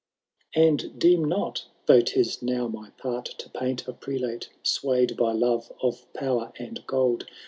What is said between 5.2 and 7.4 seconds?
love of power and gold.